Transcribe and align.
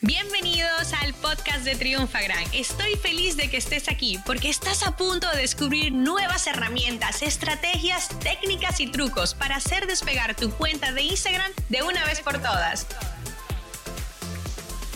Bienvenidos 0.00 0.92
al 1.02 1.12
podcast 1.14 1.64
de 1.64 1.74
Triunfagram. 1.74 2.44
Estoy 2.54 2.94
feliz 2.94 3.36
de 3.36 3.50
que 3.50 3.56
estés 3.56 3.88
aquí 3.88 4.16
porque 4.24 4.48
estás 4.48 4.86
a 4.86 4.96
punto 4.96 5.28
de 5.32 5.38
descubrir 5.38 5.92
nuevas 5.92 6.46
herramientas, 6.46 7.20
estrategias, 7.20 8.08
técnicas 8.20 8.78
y 8.78 8.86
trucos 8.86 9.34
para 9.34 9.56
hacer 9.56 9.88
despegar 9.88 10.36
tu 10.36 10.50
cuenta 10.52 10.92
de 10.92 11.02
Instagram 11.02 11.50
de 11.68 11.82
una 11.82 12.04
vez 12.04 12.20
por 12.20 12.34
todas. 12.34 12.86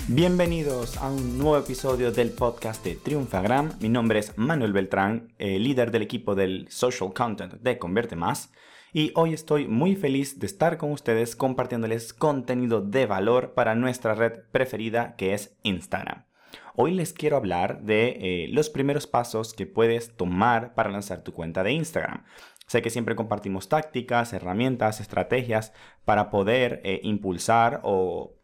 Bienvenidos 0.07 0.97
a 0.99 1.11
un 1.11 1.37
nuevo 1.37 1.59
episodio 1.59 2.13
del 2.13 2.31
podcast 2.31 2.85
de 2.85 2.95
Triunfagram. 2.95 3.73
Mi 3.81 3.89
nombre 3.89 4.21
es 4.21 4.39
Manuel 4.39 4.73
Beltrán, 4.73 5.33
líder 5.37 5.91
del 5.91 6.03
equipo 6.03 6.37
del 6.37 6.69
social 6.71 7.13
content 7.13 7.55
de 7.55 7.77
Convierte 7.77 8.15
Más 8.15 8.51
y 8.93 9.11
hoy 9.15 9.33
estoy 9.33 9.67
muy 9.67 9.97
feliz 9.97 10.39
de 10.39 10.47
estar 10.47 10.77
con 10.77 10.93
ustedes 10.93 11.35
compartiéndoles 11.35 12.13
contenido 12.13 12.83
de 12.83 13.07
valor 13.07 13.55
para 13.55 13.75
nuestra 13.75 14.15
red 14.15 14.41
preferida 14.53 15.17
que 15.17 15.33
es 15.33 15.57
Instagram. 15.63 16.27
Hoy 16.75 16.93
les 16.93 17.13
quiero 17.13 17.37
hablar 17.37 17.83
de 17.83 18.17
eh, 18.21 18.49
los 18.51 18.69
primeros 18.69 19.07
pasos 19.07 19.55
que 19.55 19.67
puedes 19.67 20.17
tomar 20.17 20.75
para 20.75 20.91
lanzar 20.91 21.23
tu 21.23 21.33
cuenta 21.33 21.63
de 21.63 21.73
Instagram. 21.73 22.25
Sé 22.67 22.83
que 22.83 22.91
siempre 22.91 23.17
compartimos 23.17 23.69
tácticas, 23.69 24.33
herramientas, 24.33 25.01
estrategias 25.01 25.73
para 26.05 26.31
poder 26.31 26.81
eh, 26.85 27.01
impulsar 27.03 27.81
o 27.85 28.35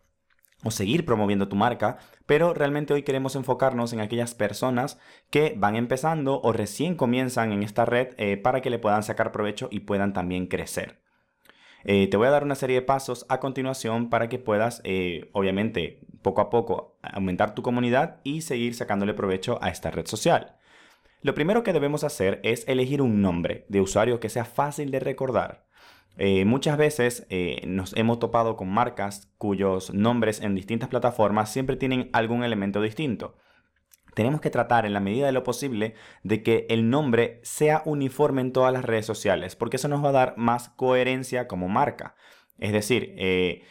o 0.64 0.70
seguir 0.70 1.04
promoviendo 1.04 1.48
tu 1.48 1.56
marca, 1.56 1.98
pero 2.26 2.52
realmente 2.52 2.92
hoy 2.92 3.02
queremos 3.02 3.36
enfocarnos 3.36 3.92
en 3.92 4.00
aquellas 4.00 4.34
personas 4.34 4.98
que 5.30 5.54
van 5.56 5.76
empezando 5.76 6.40
o 6.42 6.52
recién 6.52 6.96
comienzan 6.96 7.52
en 7.52 7.62
esta 7.62 7.84
red 7.84 8.08
eh, 8.18 8.36
para 8.36 8.60
que 8.60 8.70
le 8.70 8.78
puedan 8.78 9.02
sacar 9.02 9.32
provecho 9.32 9.68
y 9.70 9.80
puedan 9.80 10.12
también 10.12 10.46
crecer. 10.46 11.00
Eh, 11.84 12.08
te 12.08 12.16
voy 12.16 12.26
a 12.26 12.30
dar 12.30 12.42
una 12.42 12.56
serie 12.56 12.76
de 12.76 12.82
pasos 12.82 13.24
a 13.28 13.38
continuación 13.38 14.10
para 14.10 14.28
que 14.28 14.38
puedas, 14.38 14.80
eh, 14.84 15.30
obviamente, 15.32 16.00
poco 16.22 16.40
a 16.40 16.50
poco 16.50 16.98
aumentar 17.02 17.54
tu 17.54 17.62
comunidad 17.62 18.20
y 18.24 18.40
seguir 18.40 18.74
sacándole 18.74 19.14
provecho 19.14 19.58
a 19.62 19.68
esta 19.68 19.90
red 19.90 20.06
social. 20.06 20.56
Lo 21.22 21.34
primero 21.34 21.62
que 21.62 21.72
debemos 21.72 22.04
hacer 22.04 22.40
es 22.42 22.66
elegir 22.68 23.00
un 23.00 23.22
nombre 23.22 23.64
de 23.68 23.80
usuario 23.80 24.20
que 24.20 24.28
sea 24.28 24.44
fácil 24.44 24.90
de 24.90 25.00
recordar. 25.00 25.66
Eh, 26.16 26.44
muchas 26.44 26.76
veces 26.76 27.26
eh, 27.30 27.60
nos 27.66 27.96
hemos 27.96 28.18
topado 28.18 28.56
con 28.56 28.68
marcas 28.68 29.32
cuyos 29.38 29.94
nombres 29.94 30.40
en 30.40 30.54
distintas 30.54 30.88
plataformas 30.88 31.52
siempre 31.52 31.76
tienen 31.76 32.10
algún 32.12 32.42
elemento 32.42 32.80
distinto. 32.80 33.36
Tenemos 34.14 34.40
que 34.40 34.50
tratar 34.50 34.84
en 34.84 34.94
la 34.94 35.00
medida 35.00 35.26
de 35.26 35.32
lo 35.32 35.44
posible 35.44 35.94
de 36.24 36.42
que 36.42 36.66
el 36.70 36.90
nombre 36.90 37.40
sea 37.44 37.82
uniforme 37.84 38.40
en 38.40 38.52
todas 38.52 38.72
las 38.72 38.84
redes 38.84 39.06
sociales, 39.06 39.54
porque 39.54 39.76
eso 39.76 39.86
nos 39.86 40.04
va 40.04 40.08
a 40.08 40.12
dar 40.12 40.34
más 40.36 40.70
coherencia 40.70 41.46
como 41.46 41.68
marca. 41.68 42.16
Es 42.58 42.72
decir, 42.72 43.14
eh, 43.16 43.62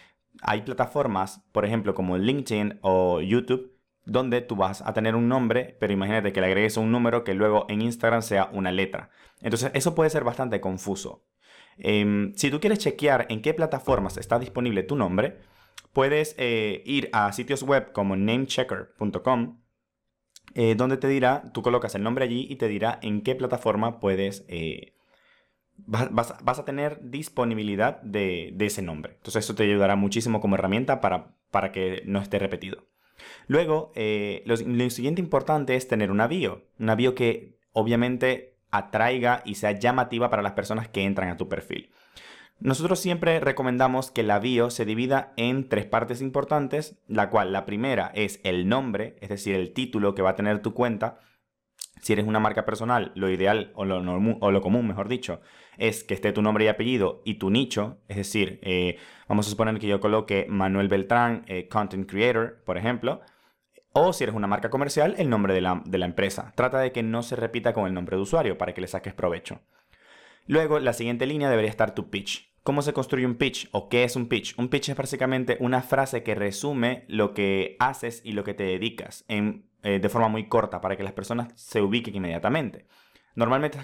hay 0.41 0.61
plataformas, 0.61 1.45
por 1.51 1.65
ejemplo, 1.65 1.93
como 1.93 2.17
LinkedIn 2.17 2.79
o 2.81 3.19
YouTube, 3.19 3.77
donde 4.05 4.39
tú 4.39 4.55
vas 4.55 4.81
a 4.81 4.93
tener 4.93 5.15
un 5.15 5.27
nombre, 5.27 5.75
pero 5.81 5.91
imagínate 5.91 6.31
que 6.31 6.39
le 6.39 6.47
agregues 6.47 6.77
un 6.77 6.93
número 6.93 7.25
que 7.25 7.33
luego 7.33 7.65
en 7.67 7.81
Instagram 7.81 8.21
sea 8.21 8.49
una 8.53 8.71
letra. 8.71 9.09
Entonces 9.41 9.71
eso 9.73 9.95
puede 9.95 10.09
ser 10.09 10.23
bastante 10.23 10.61
confuso. 10.61 11.26
Em, 11.79 12.33
si 12.35 12.49
tú 12.49 12.59
quieres 12.59 12.79
chequear 12.79 13.27
en 13.29 13.41
qué 13.41 13.53
plataformas 13.53 14.17
está 14.17 14.39
disponible 14.39 14.83
tu 14.83 14.95
nombre, 14.95 15.37
puedes 15.93 16.35
eh, 16.37 16.83
ir 16.85 17.09
a 17.11 17.31
sitios 17.33 17.63
web 17.63 17.91
como 17.91 18.15
namechecker.com, 18.15 19.61
eh, 20.55 20.75
donde 20.75 20.97
te 20.97 21.07
dirá, 21.07 21.43
tú 21.53 21.61
colocas 21.61 21.95
el 21.95 22.03
nombre 22.03 22.25
allí 22.25 22.47
y 22.49 22.55
te 22.55 22.67
dirá 22.67 22.99
en 23.01 23.21
qué 23.21 23.35
plataforma 23.35 23.99
puedes, 23.99 24.45
eh, 24.47 24.93
vas, 25.77 26.31
a 26.41 26.65
tener 26.65 26.99
disponibilidad 27.01 28.01
de, 28.01 28.55
ese 28.59 28.81
nombre. 28.81 29.13
Entonces 29.17 29.45
eso 29.45 29.55
te 29.55 29.63
ayudará 29.63 29.95
muchísimo 29.95 30.41
como 30.41 30.55
herramienta 30.55 31.01
para, 31.01 31.35
para 31.51 31.71
que 31.71 32.03
no 32.05 32.21
esté 32.21 32.39
repetido. 32.39 32.87
Luego, 33.47 33.91
lo, 34.45 34.89
siguiente 34.91 35.21
importante 35.21 35.75
es 35.75 35.87
tener 35.87 36.11
una 36.11 36.27
bio, 36.27 36.63
una 36.79 36.95
bio 36.95 37.15
que 37.15 37.57
obviamente 37.71 38.56
atraiga 38.71 39.41
y 39.45 39.55
sea 39.55 39.71
llamativa 39.71 40.29
para 40.29 40.41
las 40.41 40.53
personas 40.53 40.87
que 40.87 41.03
entran 41.03 41.29
a 41.29 41.37
tu 41.37 41.47
perfil. 41.47 41.91
Nosotros 42.59 42.99
siempre 42.99 43.39
recomendamos 43.39 44.09
que 44.09 44.23
la 44.23 44.39
bio 44.39 44.71
se 44.71 44.83
divida 44.83 45.31
en 45.37 45.69
tres 45.69 45.85
partes 45.85 46.21
importantes, 46.21 46.97
la 47.07 47.29
cual 47.29 47.53
la 47.53 47.65
primera 47.65 48.11
es 48.15 48.39
el 48.43 48.67
nombre, 48.67 49.15
es 49.21 49.29
decir, 49.29 49.53
el 49.53 49.73
título 49.73 50.15
que 50.15 50.23
va 50.23 50.31
a 50.31 50.35
tener 50.35 50.59
tu 50.63 50.73
cuenta. 50.73 51.19
Si 52.01 52.13
eres 52.13 52.25
una 52.25 52.39
marca 52.39 52.65
personal, 52.65 53.11
lo 53.13 53.29
ideal 53.29 53.71
o 53.75 53.85
lo, 53.85 54.61
común, 54.61 54.87
mejor 54.87 55.07
dicho, 55.07 55.41
es 55.77 56.03
que 56.03 56.15
esté 56.15 56.31
tu 56.31 56.41
nombre 56.41 56.65
y 56.65 56.67
apellido 56.67 57.21
y 57.25 57.35
tu 57.35 57.51
nicho. 57.51 57.99
Es 58.07 58.17
decir, 58.17 58.59
eh, 58.63 58.97
vamos 59.27 59.45
a 59.47 59.51
suponer 59.51 59.77
que 59.77 59.87
yo 59.87 59.99
coloque 59.99 60.47
Manuel 60.49 60.87
Beltrán, 60.87 61.43
eh, 61.47 61.67
Content 61.67 62.09
Creator, 62.09 62.63
por 62.65 62.77
ejemplo. 62.77 63.21
O 63.99 64.13
si 64.13 64.23
eres 64.23 64.35
una 64.35 64.45
marca 64.45 64.69
comercial, 64.69 65.15
el 65.17 65.27
nombre 65.27 65.55
de 65.55 65.61
la, 65.61 66.05
empresa. 66.05 66.53
Trata 66.55 66.77
de 66.77 66.91
que 66.91 67.01
no 67.01 67.23
se 67.23 67.35
repita 67.35 67.73
con 67.73 67.87
el 67.87 67.95
nombre 67.95 68.15
de 68.15 68.21
usuario 68.21 68.55
para 68.55 68.75
que 68.75 68.81
le 68.81 68.87
saques 68.87 69.15
provecho. 69.15 69.61
Luego, 70.45 70.77
la 70.77 70.93
siguiente 70.93 71.25
línea 71.25 71.49
debería 71.49 71.71
estar 71.71 71.95
tu 71.95 72.11
pitch. 72.11 72.53
¿Cómo 72.61 72.83
se 72.83 72.93
construye 72.93 73.25
un 73.25 73.37
pitch 73.37 73.69
o 73.71 73.89
qué 73.89 74.03
es 74.03 74.15
un 74.15 74.27
pitch? 74.27 74.53
Un 74.59 74.69
pitch 74.69 74.89
es 74.89 74.95
básicamente 74.95 75.57
una 75.61 75.81
frase 75.81 76.21
que 76.21 76.35
resume 76.35 77.05
lo 77.07 77.33
que 77.33 77.75
haces 77.79 78.21
y 78.23 78.33
lo 78.33 78.43
que 78.43 78.53
te 78.53 78.65
dedicas 78.65 79.25
en, 79.29 79.67
eh, 79.81 79.97
de 79.97 80.09
forma 80.09 80.27
muy 80.27 80.47
corta 80.47 80.79
para 80.79 80.95
que 80.95 81.03
las 81.03 81.13
personas 81.13 81.47
se 81.55 81.81
ubiquen 81.81 82.15
inmediatamente. 82.15 82.85
Normalmente 83.33 83.79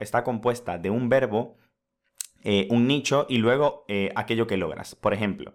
está, 0.00 0.24
compuesta 0.24 0.76
de 0.76 0.90
un 0.90 1.08
verbo, 1.08 1.56
eh, 2.42 2.66
un 2.68 2.88
nicho 2.88 3.26
y 3.28 3.38
luego 3.38 3.84
eh, 3.86 4.10
aquello 4.16 4.48
que 4.48 4.56
logras. 4.56 4.96
Por 4.96 5.14
ejemplo, 5.14 5.54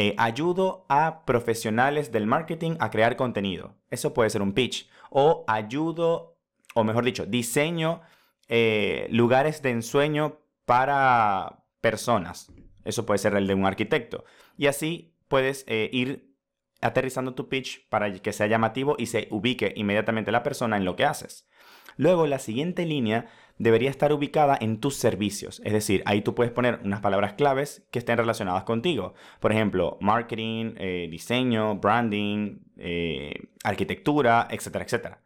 eh, 0.00 0.14
ayudo 0.16 0.86
a 0.88 1.24
profesionales 1.24 2.12
del 2.12 2.24
marketing 2.24 2.76
a 2.78 2.88
crear 2.88 3.16
contenido. 3.16 3.74
Eso 3.90 4.14
puede 4.14 4.30
ser 4.30 4.42
un 4.42 4.52
pitch. 4.52 4.88
O 5.10 5.44
ayudo, 5.48 6.38
o 6.76 6.84
mejor 6.84 7.04
dicho, 7.04 7.26
diseño 7.26 8.00
eh, 8.46 9.08
lugares 9.10 9.60
de 9.60 9.70
ensueño 9.70 10.38
para 10.66 11.64
personas. 11.80 12.52
Eso 12.84 13.06
puede 13.06 13.18
ser 13.18 13.34
el 13.34 13.48
de 13.48 13.54
un 13.54 13.66
arquitecto. 13.66 14.24
Y 14.56 14.68
así 14.68 15.16
puedes 15.26 15.64
eh, 15.66 15.90
ir 15.92 16.32
aterrizando 16.80 17.34
tu 17.34 17.48
pitch 17.48 17.88
para 17.88 18.12
que 18.12 18.32
sea 18.32 18.46
llamativo 18.46 18.94
y 19.00 19.06
se 19.06 19.26
ubique 19.32 19.72
inmediatamente 19.74 20.30
la 20.30 20.44
persona 20.44 20.76
en 20.76 20.84
lo 20.84 20.94
que 20.94 21.06
haces. 21.06 21.48
Luego, 21.96 22.28
la 22.28 22.38
siguiente 22.38 22.86
línea 22.86 23.26
debería 23.58 23.90
estar 23.90 24.12
ubicada 24.12 24.56
en 24.60 24.80
tus 24.80 24.96
servicios. 24.96 25.60
Es 25.64 25.72
decir, 25.72 26.02
ahí 26.06 26.22
tú 26.22 26.34
puedes 26.34 26.52
poner 26.52 26.80
unas 26.84 27.00
palabras 27.00 27.34
claves 27.34 27.86
que 27.90 27.98
estén 27.98 28.16
relacionadas 28.16 28.64
contigo. 28.64 29.14
Por 29.40 29.52
ejemplo, 29.52 29.98
marketing, 30.00 30.74
eh, 30.78 31.08
diseño, 31.10 31.76
branding, 31.76 32.60
eh, 32.78 33.34
arquitectura, 33.64 34.48
etcétera, 34.50 34.84
etcétera. 34.84 35.22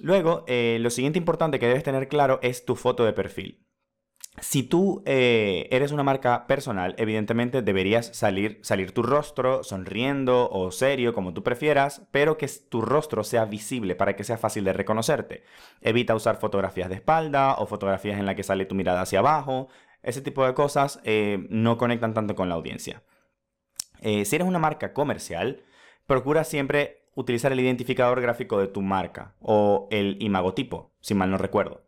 Luego, 0.00 0.44
eh, 0.46 0.78
lo 0.80 0.90
siguiente 0.90 1.18
importante 1.18 1.58
que 1.58 1.66
debes 1.66 1.82
tener 1.82 2.08
claro 2.08 2.38
es 2.42 2.64
tu 2.64 2.76
foto 2.76 3.04
de 3.04 3.12
perfil. 3.12 3.66
Si 4.38 4.62
tú 4.62 5.02
eh, 5.06 5.68
eres 5.70 5.92
una 5.92 6.02
marca 6.02 6.46
personal, 6.46 6.94
evidentemente 6.98 7.62
deberías 7.62 8.06
salir, 8.16 8.58
salir 8.62 8.92
tu 8.92 9.02
rostro 9.02 9.64
sonriendo 9.64 10.48
o 10.50 10.70
serio, 10.70 11.12
como 11.12 11.34
tú 11.34 11.42
prefieras, 11.42 12.06
pero 12.10 12.38
que 12.38 12.48
tu 12.68 12.80
rostro 12.80 13.24
sea 13.24 13.44
visible 13.44 13.96
para 13.96 14.16
que 14.16 14.24
sea 14.24 14.38
fácil 14.38 14.64
de 14.64 14.72
reconocerte. 14.72 15.42
Evita 15.82 16.14
usar 16.14 16.38
fotografías 16.38 16.88
de 16.88 16.94
espalda 16.94 17.54
o 17.56 17.66
fotografías 17.66 18.18
en 18.18 18.24
las 18.24 18.36
que 18.36 18.44
sale 18.44 18.66
tu 18.66 18.74
mirada 18.74 19.02
hacia 19.02 19.18
abajo. 19.18 19.68
Ese 20.02 20.22
tipo 20.22 20.46
de 20.46 20.54
cosas 20.54 21.00
eh, 21.04 21.46
no 21.50 21.76
conectan 21.76 22.14
tanto 22.14 22.34
con 22.34 22.48
la 22.48 22.54
audiencia. 22.54 23.02
Eh, 24.00 24.24
si 24.24 24.36
eres 24.36 24.48
una 24.48 24.58
marca 24.58 24.94
comercial, 24.94 25.64
procura 26.06 26.44
siempre 26.44 27.02
utilizar 27.14 27.52
el 27.52 27.60
identificador 27.60 28.20
gráfico 28.22 28.58
de 28.58 28.68
tu 28.68 28.80
marca 28.80 29.34
o 29.40 29.88
el 29.90 30.16
imagotipo, 30.22 30.92
si 31.00 31.14
mal 31.14 31.30
no 31.30 31.36
recuerdo. 31.36 31.82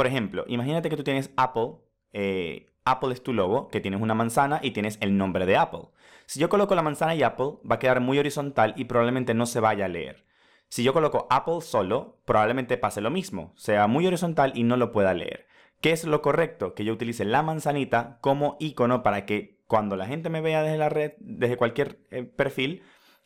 Por 0.00 0.06
ejemplo, 0.06 0.46
imagínate 0.48 0.88
que 0.88 0.96
tú 0.96 1.04
tienes 1.04 1.30
Apple, 1.36 1.72
eh, 2.14 2.70
Apple 2.86 3.12
es 3.12 3.22
tu 3.22 3.34
logo, 3.34 3.68
que 3.68 3.82
tienes 3.82 4.00
una 4.00 4.14
manzana 4.14 4.58
y 4.62 4.70
tienes 4.70 4.96
el 5.02 5.18
nombre 5.18 5.44
de 5.44 5.58
Apple. 5.58 5.90
Si 6.24 6.40
yo 6.40 6.48
coloco 6.48 6.74
la 6.74 6.80
manzana 6.80 7.14
y 7.14 7.22
Apple, 7.22 7.58
va 7.70 7.74
a 7.74 7.78
quedar 7.78 8.00
muy 8.00 8.18
horizontal 8.18 8.72
y 8.78 8.86
probablemente 8.86 9.34
no 9.34 9.44
se 9.44 9.60
vaya 9.60 9.84
a 9.84 9.88
leer. 9.88 10.24
Si 10.70 10.82
yo 10.82 10.94
coloco 10.94 11.26
Apple 11.28 11.60
solo, 11.60 12.16
probablemente 12.24 12.78
pase 12.78 13.02
lo 13.02 13.10
mismo, 13.10 13.52
sea 13.56 13.86
muy 13.88 14.06
horizontal 14.06 14.52
y 14.54 14.62
no 14.62 14.78
lo 14.78 14.90
pueda 14.90 15.12
leer. 15.12 15.46
¿Qué 15.82 15.92
es 15.92 16.04
lo 16.04 16.22
correcto? 16.22 16.72
Que 16.72 16.86
yo 16.86 16.94
utilice 16.94 17.26
la 17.26 17.42
manzanita 17.42 18.20
como 18.22 18.56
icono 18.58 19.02
para 19.02 19.26
que 19.26 19.60
cuando 19.66 19.96
la 19.96 20.06
gente 20.06 20.30
me 20.30 20.40
vea 20.40 20.62
desde 20.62 20.78
la 20.78 20.88
red, 20.88 21.12
desde 21.18 21.58
cualquier 21.58 21.98
eh, 22.10 22.22
perfil, 22.22 22.84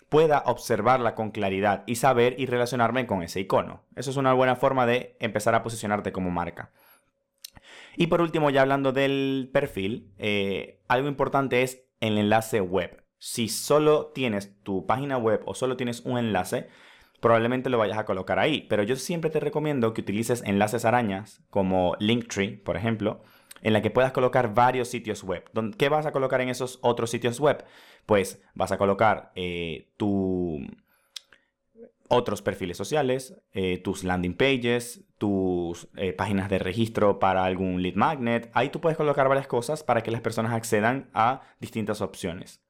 pueda 0.08 0.42
observarla 0.46 1.14
con 1.14 1.30
claridad 1.30 1.84
y 1.86 1.96
saber 1.96 2.34
y 2.38 2.46
relacionarme 2.46 3.06
con 3.06 3.22
ese 3.22 3.40
icono. 3.40 3.82
Eso 3.96 4.10
es 4.10 4.16
una 4.16 4.32
buena 4.32 4.56
forma 4.56 4.86
de 4.86 5.16
empezar 5.20 5.54
a 5.54 5.62
posicionarte 5.62 6.12
como 6.12 6.30
marca. 6.30 6.70
Y 7.96 8.08
por 8.08 8.20
último, 8.20 8.50
ya 8.50 8.62
hablando 8.62 8.92
del 8.92 9.50
perfil, 9.52 10.12
eh, 10.18 10.80
algo 10.88 11.08
importante 11.08 11.62
es 11.62 11.84
el 12.00 12.18
enlace 12.18 12.60
web. 12.60 13.04
Si 13.18 13.48
solo 13.48 14.12
tienes 14.14 14.60
tu 14.62 14.86
página 14.86 15.16
web 15.16 15.42
o 15.46 15.54
solo 15.54 15.76
tienes 15.76 16.00
un 16.00 16.18
enlace, 16.18 16.68
probablemente 17.20 17.70
lo 17.70 17.78
vayas 17.78 17.98
a 17.98 18.04
colocar 18.04 18.38
ahí. 18.38 18.66
Pero 18.68 18.82
yo 18.82 18.96
siempre 18.96 19.30
te 19.30 19.40
recomiendo 19.40 19.94
que 19.94 20.02
utilices 20.02 20.42
enlaces 20.44 20.84
arañas 20.84 21.42
como 21.50 21.96
Linktree, 21.98 22.58
por 22.58 22.76
ejemplo, 22.76 23.22
en 23.64 23.72
la 23.72 23.82
que 23.82 23.90
puedas 23.90 24.12
colocar 24.12 24.54
varios 24.54 24.88
sitios 24.88 25.24
web. 25.24 25.42
¿Qué 25.76 25.88
vas 25.88 26.06
a 26.06 26.12
colocar 26.12 26.40
en 26.40 26.50
esos 26.50 26.78
otros 26.82 27.10
sitios 27.10 27.40
web? 27.40 27.64
Pues 28.06 28.40
vas 28.54 28.70
a 28.70 28.78
colocar 28.78 29.32
eh, 29.34 29.90
tu 29.96 30.60
otros 32.08 32.42
perfiles 32.42 32.76
sociales, 32.76 33.34
eh, 33.52 33.78
tus 33.78 34.04
landing 34.04 34.36
pages, 34.36 35.04
tus 35.18 35.88
eh, 35.96 36.12
páginas 36.12 36.50
de 36.50 36.58
registro 36.58 37.18
para 37.18 37.44
algún 37.44 37.82
lead 37.82 37.94
magnet. 37.94 38.50
Ahí 38.52 38.68
tú 38.68 38.80
puedes 38.80 38.98
colocar 38.98 39.28
varias 39.28 39.46
cosas 39.46 39.82
para 39.82 40.02
que 40.02 40.10
las 40.10 40.20
personas 40.20 40.52
accedan 40.52 41.10
a 41.14 41.40
distintas 41.60 42.02
opciones. 42.02 42.63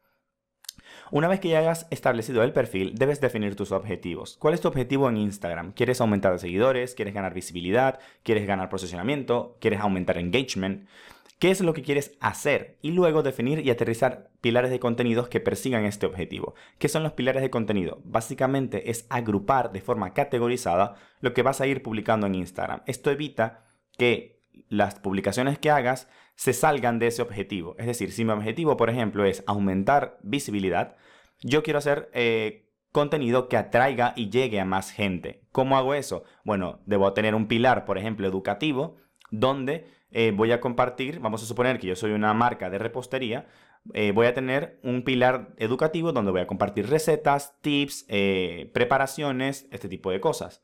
Una 1.11 1.29
vez 1.29 1.41
que 1.41 1.49
ya 1.49 1.59
hayas 1.59 1.87
establecido 1.91 2.43
el 2.43 2.53
perfil, 2.53 2.95
debes 2.95 3.21
definir 3.21 3.57
tus 3.57 3.73
objetivos. 3.73 4.37
¿Cuál 4.39 4.55
es 4.55 4.61
tu 4.61 4.69
objetivo 4.69 5.09
en 5.09 5.17
Instagram? 5.17 5.73
¿Quieres 5.73 6.01
aumentar 6.01 6.39
seguidores? 6.39 6.95
¿Quieres 6.95 7.15
ganar 7.15 7.35
visibilidad? 7.35 7.99
¿Quieres 8.23 8.47
ganar 8.47 8.69
posicionamiento? 8.69 9.57
¿Quieres 9.61 9.81
aumentar 9.81 10.19
engagement? 10.19 10.87
qué 11.39 11.51
es 11.51 11.61
lo 11.61 11.75
que 11.75 11.83
quieres 11.83 12.17
hacer 12.21 12.79
y 12.81 12.93
luego 12.93 13.23
definir 13.23 13.61
y 13.61 13.69
aterrizar 13.69 14.31
pilares 14.41 14.71
de 14.71 14.81
contenidos 14.81 15.29
que 15.29 15.41
persigan 15.41 15.85
este 15.85 16.07
objetivo. 16.07 16.55
¿Qué 16.79 16.89
son 16.89 17.03
los 17.03 17.13
pilares 17.13 17.43
de 17.43 17.51
contenido? 17.51 18.01
Básicamente 18.05 18.91
es 18.91 19.07
agrupar 19.11 19.71
de 19.73 19.83
forma 19.83 20.15
categorizada 20.15 20.95
lo 21.21 21.35
que 21.35 21.43
vas 21.43 21.61
a 21.61 21.67
ir 21.67 21.83
publicando 21.83 22.27
en 22.27 22.35
Instagram. 22.35 22.81
Esto 22.87 23.11
evita 23.11 23.67
que 23.99 24.41
las 24.71 24.95
publicaciones 24.95 25.59
que 25.59 25.71
hagas 25.71 26.09
se 26.37 26.53
salgan 26.53 26.99
de 26.99 27.09
ese 27.09 27.23
objetivo. 27.23 27.77
Es 27.79 27.87
decir, 27.87 28.13
si 28.13 28.25
mi 28.25 28.33
objetivo, 28.33 28.77
por 28.77 28.91
ejemplo, 28.91 29.25
es 29.25 29.45
aumentar 29.47 30.19
visibilidad, 30.23 30.97
yo 31.41 31.63
quiero 31.63 31.79
hacer 31.79 32.11
eh, 32.13 32.71
contenido 32.93 33.49
que 33.49 33.57
atraiga 33.57 34.13
y 34.17 34.31
llegue 34.31 34.61
a 34.61 34.65
más 34.65 34.91
gente. 34.91 35.43
¿Cómo 35.53 35.77
hago 35.77 35.95
eso? 35.95 36.25
Bueno, 36.45 36.81
debo 36.87 37.13
tener 37.13 37.35
un 37.35 37.47
pilar, 37.47 37.85
por 37.85 37.99
ejemplo, 37.99 38.27
educativo, 38.27 38.97
donde 39.31 39.87
eh, 40.11 40.33
voy 40.35 40.53
a 40.53 40.61
compartir, 40.61 41.21
vamos 41.21 41.43
a 41.43 41.47
suponer 41.47 41.79
que 41.79 41.89
yo 41.89 41.97
soy 41.97 42.13
una 42.13 42.35
marca 42.35 42.71
de 42.71 42.79
repostería, 42.79 43.47
eh, 43.93 44.13
voy 44.13 44.27
a 44.27 44.35
tener 44.35 44.79
un 44.83 45.03
pilar 45.03 45.55
educativo 45.59 46.13
donde 46.13 46.31
voy 46.31 46.41
a 46.41 46.47
compartir 46.47 46.89
recetas, 46.89 47.61
tips, 47.61 48.07
preparaciones, 48.73 49.69
este 49.71 49.89
tipo 49.89 50.11
de 50.11 50.21
cosas. 50.21 50.63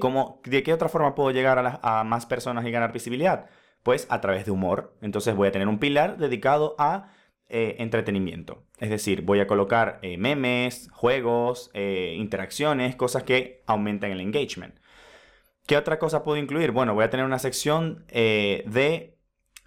¿cómo, 0.00 0.40
¿De 0.44 0.64
qué 0.64 0.72
otra 0.72 0.88
forma 0.88 1.14
puedo 1.14 1.30
llegar 1.30 1.80
a, 1.82 2.04
más 2.04 2.26
personas 2.26 2.64
y 2.66 2.70
ganar 2.70 2.92
visibilidad? 2.92 3.46
Pues 3.82 4.06
a 4.10 4.20
través 4.20 4.44
de 4.44 4.50
humor. 4.50 4.94
Entonces 5.00 5.34
voy 5.34 5.48
a 5.48 5.52
tener 5.52 5.68
un 5.68 5.78
pilar 5.78 6.18
dedicado 6.18 6.74
a 6.78 7.12
entretenimiento. 7.52 8.62
Es 8.78 8.90
decir, 8.90 9.22
voy 9.22 9.40
a 9.40 9.48
colocar 9.48 9.98
memes, 10.18 10.88
juegos, 10.92 11.72
interacciones, 11.74 12.94
cosas 12.94 13.24
que 13.24 13.64
aumenten 13.66 14.12
el 14.12 14.20
engagement. 14.20 14.76
¿Qué 15.70 15.76
otra 15.76 16.00
cosa 16.00 16.24
puedo 16.24 16.36
incluir? 16.36 16.72
Bueno, 16.72 16.94
voy 16.94 17.04
a 17.04 17.10
tener 17.10 17.24
una 17.24 17.38
sección 17.38 18.04
eh, 18.08 18.64
de 18.66 19.16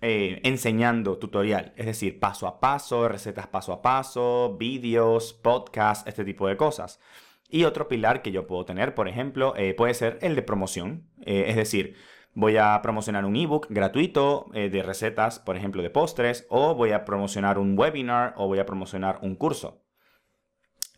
eh, 0.01 0.41
enseñando 0.43 1.17
tutorial, 1.17 1.71
es 1.77 1.85
decir, 1.85 2.19
paso 2.19 2.45
a 2.45 2.59
paso, 2.59 3.07
recetas 3.07 3.47
paso 3.47 3.71
a 3.71 3.81
paso, 3.81 4.57
vídeos, 4.59 5.33
podcasts, 5.33 6.05
este 6.05 6.25
tipo 6.25 6.45
de 6.49 6.57
cosas. 6.57 6.99
Y 7.47 7.63
otro 7.63 7.87
pilar 7.87 8.21
que 8.21 8.33
yo 8.33 8.47
puedo 8.47 8.65
tener, 8.65 8.95
por 8.95 9.07
ejemplo, 9.07 9.53
eh, 9.55 9.73
puede 9.75 9.93
ser 9.93 10.19
el 10.21 10.35
de 10.35 10.41
promoción, 10.41 11.07
es 11.25 11.55
decir, 11.55 11.95
voy 12.33 12.57
a 12.57 12.79
promocionar 12.81 13.25
un 13.25 13.35
ebook 13.35 13.67
gratuito 13.69 14.47
de 14.53 14.83
recetas, 14.83 15.39
por 15.39 15.55
ejemplo, 15.55 15.81
de 15.81 15.89
postres, 15.89 16.45
o 16.49 16.75
voy 16.75 16.91
a 16.91 17.05
promocionar 17.05 17.59
un 17.59 17.77
webinar 17.77 18.33
o 18.37 18.47
voy 18.47 18.59
a 18.59 18.65
promocionar 18.65 19.19
un 19.21 19.35
curso. 19.35 19.83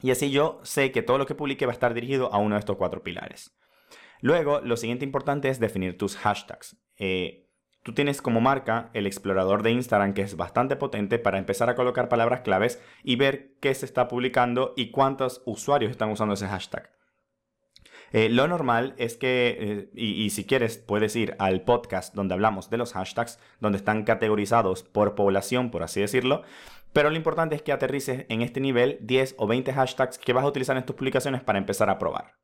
Y 0.01 0.11
así 0.11 0.31
yo 0.31 0.59
sé 0.63 0.91
que 0.91 1.01
todo 1.01 1.17
lo 1.17 1.25
que 1.25 1.35
publique 1.35 1.65
va 1.65 1.71
a 1.71 1.73
estar 1.73 1.93
dirigido 1.93 2.33
a 2.33 2.37
uno 2.37 2.55
de 2.55 2.59
estos 2.59 2.77
cuatro 2.77 3.03
pilares. 3.03 3.57
Luego, 4.21 4.61
lo 4.61 4.77
siguiente 4.77 5.05
importante 5.05 5.49
es 5.49 5.59
definir 5.59 5.97
tus 5.97 6.17
hashtags. 6.17 6.77
Eh, 6.97 7.49
tú 7.83 7.93
tienes 7.93 8.21
como 8.21 8.41
marca 8.41 8.89
el 8.93 9.05
explorador 9.05 9.61
de 9.63 9.71
Instagram 9.71 10.13
que 10.13 10.21
es 10.21 10.35
bastante 10.35 10.75
potente 10.75 11.19
para 11.19 11.37
empezar 11.37 11.69
a 11.69 11.75
colocar 11.75 12.09
palabras 12.09 12.41
claves 12.41 12.81
y 13.03 13.15
ver 13.15 13.55
qué 13.61 13.73
se 13.73 13.85
está 13.85 14.07
publicando 14.07 14.73
y 14.75 14.91
cuántos 14.91 15.43
usuarios 15.45 15.91
están 15.91 16.09
usando 16.09 16.33
ese 16.33 16.47
hashtag. 16.47 16.94
Eh, 18.15 18.29
lo 18.29 18.47
normal 18.47 18.93
es 18.97 19.17
que, 19.17 19.57
eh, 19.59 19.89
y, 19.93 20.29
si 20.29 20.45
quieres, 20.45 20.77
puedes 20.77 21.17
ir 21.17 21.35
al 21.37 21.63
podcast 21.63 22.15
donde 22.15 22.33
hablamos 22.33 22.69
de 22.69 22.77
los 22.77 22.93
hashtags, 22.93 23.39
donde 23.59 23.77
están 23.77 24.05
categorizados 24.05 24.83
por 24.83 25.15
población, 25.15 25.69
por 25.69 25.83
así 25.83 25.99
decirlo. 25.99 26.43
Pero 26.93 27.09
lo 27.09 27.17
importante 27.17 27.55
es 27.55 27.61
que 27.61 27.73
aterrices 27.73 28.25
en 28.29 28.41
este 28.41 28.61
nivel 28.61 28.99
10 29.01 29.35
o 29.37 29.47
20 29.47 29.73
hashtags 29.73 30.17
que 30.17 30.31
vas 30.31 30.45
a 30.45 30.47
utilizar 30.47 30.77
en 30.77 30.85
tus 30.85 30.95
publicaciones 30.95 31.43
para 31.43 31.59
empezar 31.59 31.89
a 31.89 31.99
probar. 31.99 32.35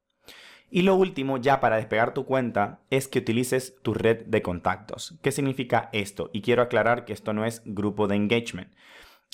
Y 0.70 0.82
lo 0.82 0.96
último, 0.96 1.38
ya 1.38 1.62
para 1.62 1.78
despegar 1.78 2.14
tu 2.14 2.26
cuenta, 2.26 2.82
es 2.90 3.08
que 3.08 3.20
utilices 3.20 3.78
tu 3.82 3.94
red 3.94 4.26
de 4.26 4.42
contactos. 4.42 5.18
¿Qué 5.22 5.32
significa 5.32 5.90
esto? 5.94 6.32
Y 6.34 6.42
quiero 6.42 6.64
aclarar 6.64 7.06
que 7.06 7.14
esto 7.14 7.32
no 7.32 7.46
es 7.46 7.62
grupo 7.64 8.10
de 8.10 8.18
engagement. 8.18 8.74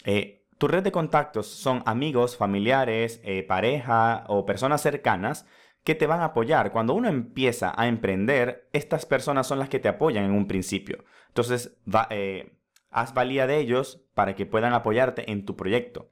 Eh, 0.05 0.43
tu 0.59 0.67
red 0.67 0.83
de 0.83 0.91
contactos 0.91 1.47
son 1.47 1.81
amigos, 1.87 2.37
familiares, 2.37 3.23
pareja 3.47 4.23
o 4.27 4.45
personas 4.45 4.83
cercanas 4.83 5.47
que 5.87 5.95
te 5.95 6.05
van 6.05 6.19
a 6.19 6.25
apoyar. 6.25 6.73
Cuando 6.73 6.93
uno 6.93 7.07
empieza 7.07 7.73
a 7.73 7.87
emprender, 7.87 8.67
estas 8.73 9.05
personas 9.05 9.47
son 9.47 9.57
las 9.57 9.69
que 9.69 9.79
te 9.79 9.87
apoyan 9.87 10.25
en 10.25 10.31
un 10.31 10.45
principio. 10.45 11.05
Entonces, 11.29 11.77
eh, 12.09 12.57
haz 12.89 13.13
valía 13.13 13.47
de 13.47 13.57
ellos 13.59 14.05
para 14.13 14.35
que 14.35 14.45
puedan 14.45 14.73
apoyarte 14.73 15.31
en 15.31 15.45
tu 15.45 15.55
proyecto. 15.55 16.11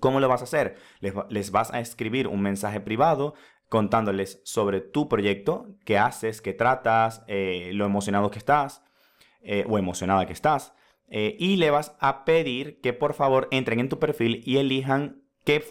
¿Cómo 0.00 0.20
lo 0.20 0.28
vas 0.28 0.42
a 0.42 0.44
hacer? 0.44 0.76
les, 1.00 1.50
vas 1.50 1.72
a 1.72 1.80
escribir 1.80 2.28
un 2.28 2.42
mensaje 2.42 2.78
privado 2.78 3.32
contándoles 3.70 4.42
sobre 4.44 4.82
tu 4.82 5.08
proyecto, 5.08 5.68
qué 5.86 5.96
haces, 5.96 6.42
qué 6.42 6.52
tratas, 6.52 7.24
eh, 7.26 7.70
lo 7.72 7.86
emocionado 7.86 8.30
que 8.30 8.38
estás 8.38 8.84
eh, 9.40 9.64
o 9.66 9.78
emocionada 9.78 10.26
que 10.26 10.34
estás. 10.34 10.74
Y 11.08 11.56
le 11.56 11.70
vas 11.70 11.96
a 12.00 12.26
pedir 12.26 12.82
que 12.82 12.92
por 12.92 13.14
favor 13.14 13.48
entren 13.50 13.80
en 13.80 13.88
tu 13.88 13.98
perfil 13.98 14.42
y 14.44 14.58
elijan 14.58 15.19
qué 15.44 15.64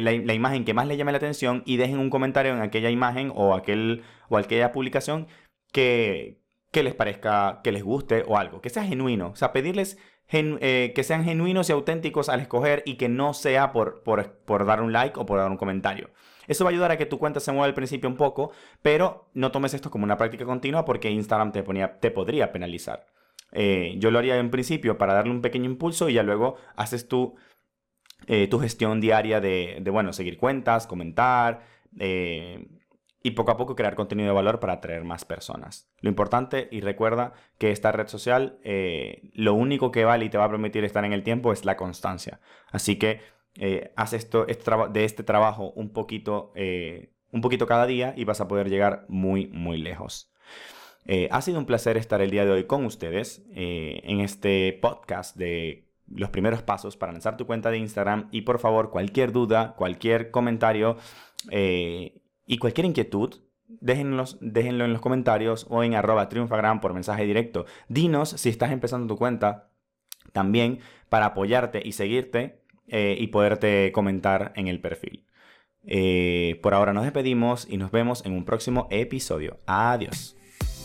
la, 0.00 0.12
la, 0.12 0.34
imagen 0.34 0.64
que 0.64 0.74
más 0.74 0.86
le 0.86 0.96
llame 0.96 1.12
la 1.12 1.18
atención 1.18 1.62
y 1.66 1.76
dejen 1.76 1.98
un 1.98 2.10
comentario 2.10 2.52
en 2.52 2.60
aquella 2.60 2.90
imagen 2.90 3.32
o, 3.34 3.54
aquel, 3.54 4.02
aquella 4.30 4.72
publicación 4.72 5.26
que, 5.72 6.40
que 6.70 6.82
les 6.82 6.94
parezca, 6.94 7.60
que 7.62 7.72
les 7.72 7.82
guste 7.82 8.24
o 8.26 8.38
algo, 8.38 8.60
que 8.60 8.70
sea 8.70 8.84
genuino. 8.84 9.30
O 9.30 9.36
sea, 9.36 9.52
pedirles 9.52 9.98
que 10.28 11.02
sean 11.04 11.24
genuinos 11.24 11.68
y 11.68 11.72
auténticos 11.72 12.30
al 12.30 12.40
escoger 12.40 12.82
y 12.86 12.94
que 12.96 13.08
no 13.08 13.34
sea 13.34 13.72
por, 13.72 14.02
por, 14.02 14.38
por 14.44 14.64
dar 14.64 14.80
un 14.80 14.92
like 14.92 15.18
o 15.20 15.26
por 15.26 15.38
dar 15.38 15.50
un 15.50 15.58
comentario. 15.58 16.10
Eso 16.46 16.64
va 16.64 16.70
a 16.70 16.72
ayudar 16.72 16.90
a 16.90 16.96
que 16.96 17.06
tu 17.06 17.18
cuenta 17.18 17.40
se 17.40 17.52
mueva 17.52 17.66
al 17.66 17.74
principio 17.74 18.08
un 18.08 18.16
poco, 18.16 18.50
pero 18.80 19.28
no 19.34 19.52
tomes 19.52 19.74
esto 19.74 19.90
como 19.90 20.04
una 20.04 20.16
práctica 20.16 20.44
continua 20.44 20.84
porque 20.84 21.10
Instagram 21.10 21.52
te, 21.52 21.62
ponía, 21.62 21.98
te 22.00 22.10
podría 22.10 22.52
penalizar. 22.52 23.06
Eh, 23.52 23.94
yo 23.98 24.10
lo 24.10 24.18
haría 24.18 24.38
en 24.38 24.50
principio 24.50 24.96
para 24.96 25.14
darle 25.14 25.30
un 25.30 25.42
pequeño 25.42 25.66
impulso 25.66 26.08
y 26.08 26.14
ya 26.14 26.22
luego 26.22 26.56
haces 26.74 27.06
tu, 27.06 27.36
eh, 28.26 28.48
tu 28.48 28.58
gestión 28.58 29.00
diaria 29.00 29.40
de, 29.40 29.82
bueno, 29.90 30.12
seguir 30.12 30.38
cuentas, 30.38 30.86
comentar 30.86 31.64
eh, 31.98 32.66
y 33.22 33.32
poco 33.32 33.52
a 33.52 33.56
poco 33.56 33.76
crear 33.76 33.94
contenido 33.94 34.28
de 34.28 34.34
valor 34.34 34.60
para 34.60 34.74
atraer 34.74 35.04
más 35.04 35.24
personas. 35.24 35.92
Lo 36.00 36.08
importante, 36.08 36.68
y 36.70 36.80
recuerda 36.80 37.34
que 37.58 37.70
esta 37.70 37.92
red 37.92 38.08
social, 38.08 38.58
lo 39.34 39.54
único 39.54 39.92
que 39.92 40.04
vale 40.04 40.24
y 40.24 40.28
te 40.28 40.38
va 40.38 40.44
a 40.44 40.50
permitir 40.50 40.84
estar 40.84 41.04
en 41.04 41.12
el 41.12 41.22
tiempo 41.22 41.52
es 41.52 41.64
la 41.64 41.76
constancia. 41.76 42.40
Así 42.72 42.96
que 42.96 43.20
eh, 43.58 43.92
haz 43.96 44.14
esto, 44.14 44.46
de 44.46 45.04
este 45.04 45.22
trabajo 45.22 45.72
un 45.72 45.92
poquito, 45.92 46.52
eh, 46.54 47.12
un 47.30 47.42
poquito 47.42 47.66
cada 47.66 47.86
día 47.86 48.14
y 48.16 48.24
vas 48.24 48.40
a 48.40 48.48
poder 48.48 48.70
llegar 48.70 49.04
muy, 49.08 49.46
muy 49.48 49.78
lejos. 49.78 50.32
Eh, 51.04 51.28
ha 51.30 51.42
sido 51.42 51.58
un 51.58 51.66
placer 51.66 51.96
estar 51.96 52.22
el 52.22 52.30
día 52.30 52.44
de 52.44 52.52
hoy 52.52 52.64
con 52.64 52.84
ustedes 52.84 53.44
en 53.54 54.20
este 54.20 54.78
podcast 54.80 55.36
de 55.36 55.88
los 56.14 56.30
primeros 56.30 56.62
pasos 56.62 56.96
para 56.96 57.12
lanzar 57.12 57.36
tu 57.36 57.46
cuenta 57.46 57.70
de 57.70 57.78
Instagram 57.78 58.28
y 58.30 58.42
por 58.42 58.58
favor 58.58 58.90
cualquier 58.90 59.32
duda, 59.32 59.74
cualquier 59.76 60.30
comentario 60.30 60.96
y 61.50 62.58
cualquier 62.58 62.86
inquietud, 62.86 63.40
déjenlos, 63.80 64.38
déjenlo 64.40 64.84
en 64.84 64.92
los 64.92 65.00
comentarios 65.00 65.66
o 65.70 65.82
en 65.82 65.94
arroba 65.94 66.28
triunfagram 66.28 66.80
por 66.80 66.94
mensaje 66.94 67.24
directo. 67.24 67.66
Dinos 67.88 68.30
si 68.30 68.48
estás 68.48 68.72
empezando 68.72 69.06
tu 69.06 69.18
cuenta 69.18 69.70
también 70.32 70.80
para 71.08 71.26
apoyarte 71.26 71.82
y 71.84 71.92
seguirte 71.92 72.62
eh, 72.88 73.16
y 73.18 73.28
poderte 73.28 73.92
comentar 73.92 74.52
en 74.56 74.68
el 74.68 74.80
perfil. 74.80 75.26
Eh, 75.84 76.60
por 76.62 76.74
ahora 76.74 76.92
nos 76.92 77.04
despedimos 77.04 77.66
y 77.68 77.76
nos 77.76 77.90
vemos 77.90 78.24
en 78.24 78.32
un 78.32 78.44
próximo 78.44 78.86
episodio. 78.90 79.58
Adiós. 79.66 80.36